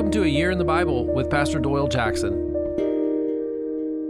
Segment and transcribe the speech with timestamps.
[0.00, 2.54] Welcome to A Year in the Bible with Pastor Doyle Jackson.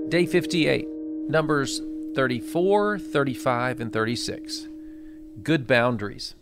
[0.08, 0.86] Day 58,
[1.28, 1.80] Numbers
[2.14, 4.68] 34, 35, and 36.
[5.42, 6.36] Good boundaries.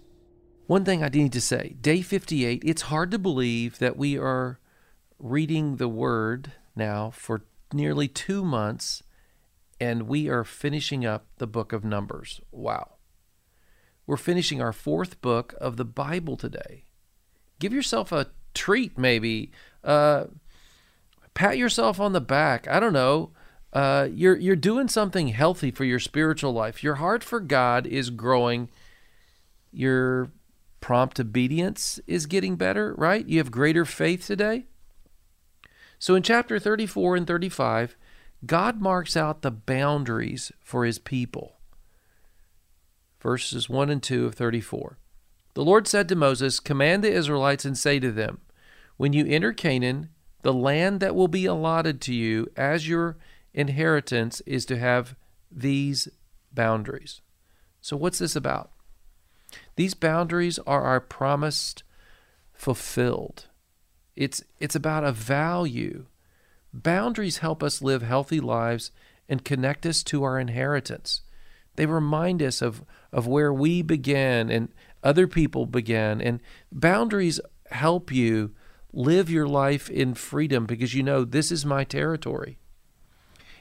[0.67, 4.61] One thing I need to say day 58, it's hard to believe that we are
[5.19, 9.03] reading the Word now for nearly two months
[9.81, 12.43] and we are finishing up the book of Numbers.
[12.53, 12.97] Wow.
[14.07, 16.85] We're finishing our fourth book of the Bible today.
[17.59, 18.27] Give yourself a
[18.59, 19.51] treat, maybe.
[19.85, 20.25] Uh,
[21.35, 22.67] pat yourself on the back.
[22.69, 23.31] I don't know.
[23.73, 26.83] Uh, you're you're doing something healthy for your spiritual life.
[26.83, 28.69] Your heart for God is growing.
[29.73, 30.31] Your
[30.81, 33.27] prompt obedience is getting better, right?
[33.27, 34.67] You have greater faith today.
[35.99, 37.97] So in chapter 34 and 35,
[38.47, 41.57] God marks out the boundaries for his people.
[43.21, 44.97] Verses 1 and 2 of 34.
[45.55, 48.41] The Lord said to Moses, Command the Israelites and say to them,
[48.99, 50.11] When you enter Canaan,
[50.43, 53.17] the land that will be allotted to you as your
[53.55, 55.15] inheritance is to have
[55.51, 56.09] these
[56.53, 57.23] boundaries.
[57.81, 58.73] So, what's this about?
[59.77, 61.85] These boundaries are our promised
[62.53, 63.47] fulfilled.
[64.17, 66.07] It's, it's about a value.
[66.75, 68.91] Boundaries help us live healthy lives
[69.29, 71.23] and connect us to our inheritance.
[71.77, 72.83] They remind us of,
[73.13, 74.71] of where we began and
[75.05, 76.21] other people began.
[76.21, 76.41] And
[76.73, 78.55] boundaries help you
[78.93, 82.59] live your life in freedom because you know this is my territory.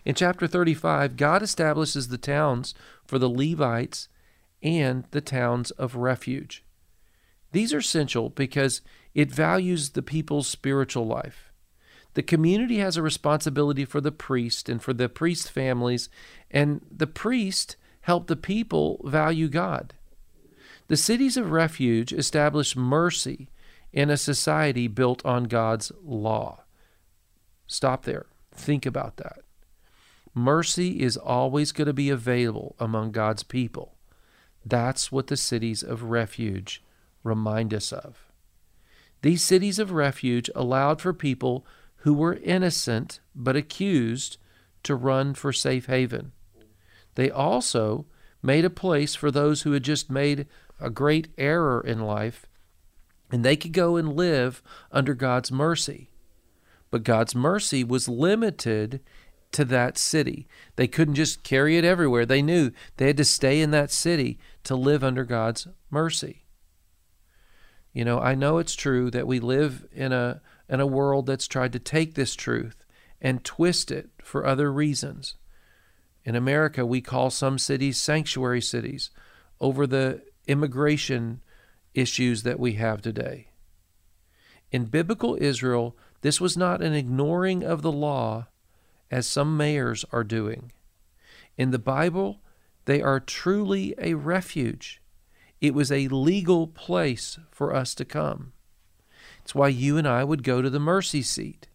[0.06, 2.74] In chapter 35, God establishes the towns
[3.06, 4.08] for the Levites
[4.64, 6.64] and the towns of refuge.
[7.52, 8.82] These are essential because
[9.14, 11.52] it values the people's spiritual life.
[12.14, 16.10] The community has a responsibility for the priest and for the priest families,
[16.50, 19.94] and the priest help the people value God.
[20.88, 23.50] The cities of refuge establish mercy
[23.98, 26.62] in a society built on God's law.
[27.66, 28.28] Stop there.
[28.54, 29.40] Think about that.
[30.36, 33.96] Mercy is always going to be available among God's people.
[34.64, 36.84] That's what the cities of refuge
[37.24, 38.32] remind us of.
[39.24, 41.66] These cities of refuge allowed for people
[42.02, 44.38] who were innocent but accused
[44.84, 46.34] to run for safe haven.
[47.16, 48.06] They also
[48.44, 50.46] made a place for those who had just made
[50.80, 52.46] a great error in life,
[53.32, 54.62] and they could go and live
[54.92, 56.10] under God's mercy.
[56.90, 59.02] But God's mercy was limited
[59.52, 60.48] to that city.
[60.76, 62.26] They couldn't just carry it everywhere.
[62.26, 66.46] They knew they had to stay in that city to live under God's mercy.
[67.94, 71.48] You know, I know it's true that we live in a in a world that's
[71.48, 72.86] tried to take this truth
[73.22, 75.36] and twist it for other reasons.
[76.24, 79.10] In America, we call some cities sanctuary cities
[79.62, 81.42] over the immigration
[81.98, 83.48] issues that we have today.
[84.72, 88.48] In biblical Israel, this was not an ignoring of the law
[89.10, 90.72] as some mayors are doing.
[91.58, 92.42] In the Bible,
[92.86, 95.02] they are truly a refuge.
[95.60, 98.54] It was a legal place for us to come.
[99.42, 101.68] It's why you and I would go to the mercy seat.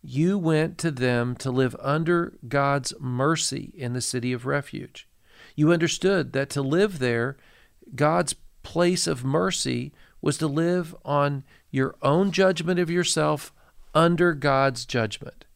[0.00, 5.08] You went to them to live under God's mercy in the city of refuge.
[5.56, 7.36] You understood that to live there,
[7.94, 8.34] God's
[8.68, 9.90] place of mercy
[10.20, 13.50] was to live on your own judgment of yourself
[13.94, 15.46] under God's judgment.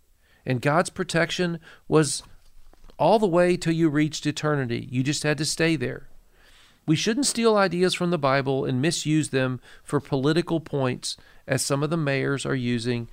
[0.47, 2.23] And God's protection was
[2.99, 4.89] all the way till you reached eternity.
[4.91, 6.09] You just had to stay there.
[6.87, 11.83] We shouldn't steal ideas from the Bible and misuse them for political points, as some
[11.83, 13.11] of the mayors are using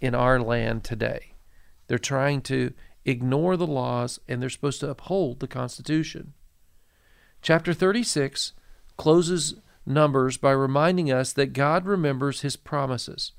[0.00, 1.34] in our land today.
[1.86, 2.72] They're trying to
[3.04, 6.32] ignore the laws, and they're supposed to uphold the Constitution.
[7.42, 8.54] Chapter 36
[8.98, 9.54] closes
[9.88, 13.32] Numbers by reminding us that God remembers his promises.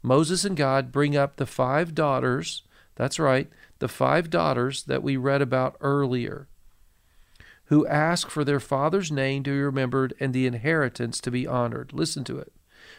[0.00, 2.62] Moses and God bring up the five daughters,
[2.94, 3.50] that's right,
[3.80, 6.46] the five daughters that we read about earlier,
[7.64, 11.92] who ask for their father's name to be remembered and the inheritance to be honored.
[11.92, 12.52] Listen to it.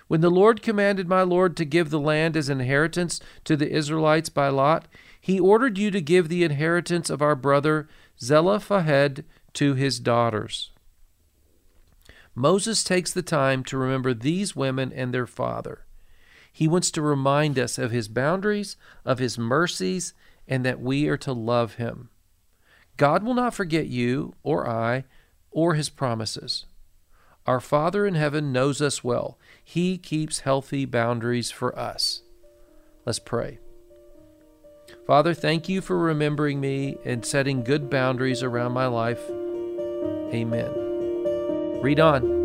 [0.10, 4.28] When the Lord commanded my Lord to give the land as inheritance to the Israelites
[4.28, 4.90] by lot,
[5.22, 7.88] he ordered you to give the inheritance of our brother
[8.20, 9.24] Zelophehad
[9.54, 10.72] to his daughters.
[12.38, 15.86] Moses takes the time to remember these women and their father.
[16.54, 20.14] He wants to remind us of his boundaries, of his mercies,
[20.48, 22.10] and that we are to love him.
[22.96, 25.06] God will not forget you or I
[25.50, 26.68] or his promises.
[27.48, 29.40] Our Father in heaven knows us well.
[29.64, 32.22] He keeps healthy boundaries for us.
[33.04, 33.58] Let's pray.
[35.08, 39.28] Father, thank you for remembering me and setting good boundaries around my life.
[40.32, 40.87] Amen.
[41.82, 42.37] Read on.